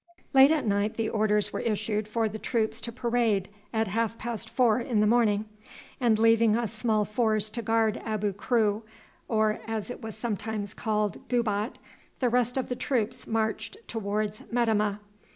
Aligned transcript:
Late 0.33 0.49
at 0.49 0.65
night 0.65 0.97
the 0.97 1.09
orders 1.09 1.53
were 1.53 1.59
issued 1.59 2.07
for 2.07 2.27
the 2.27 2.39
troops 2.39 2.81
to 2.81 2.91
parade 2.91 3.49
at 3.71 3.87
half 3.87 4.17
past 4.17 4.49
four 4.49 4.79
in 4.79 4.99
the 4.99 5.05
morning; 5.05 5.45
and 5.99 6.17
leaving 6.17 6.55
a 6.55 6.67
small 6.67 7.05
force 7.05 7.51
to 7.51 7.61
guard 7.61 8.01
Abu 8.03 8.33
Kru, 8.33 8.81
or 9.27 9.59
as 9.67 9.91
it 9.91 10.01
was 10.01 10.17
sometimes 10.17 10.73
called 10.73 11.19
Gubat, 11.29 11.77
the 12.19 12.29
rest 12.29 12.57
of 12.57 12.67
the 12.67 12.75
troops 12.75 13.27
marched 13.27 13.77
towards 13.87 14.41
Metemmeh. 14.51 14.97